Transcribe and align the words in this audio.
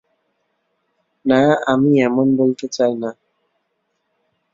না 1.25 1.41
আমি 1.67 1.91
এমন 2.01 2.27
বলতে 2.37 2.65
চাই 2.67 2.93
না। 2.95 3.09